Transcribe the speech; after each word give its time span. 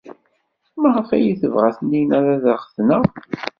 Maɣef 0.81 1.09
ay 1.15 1.33
tebɣa 1.41 1.69
Taninna 1.77 2.19
ad 2.33 2.43
aɣ-tneɣ? 2.53 3.01